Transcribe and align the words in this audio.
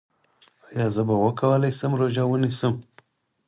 ایا 0.73 0.87
زه 0.95 1.01
به 1.07 1.15
وکولی 1.25 1.71
شم 1.77 1.91
روژه 1.99 2.23
ونیسم؟ 2.27 2.73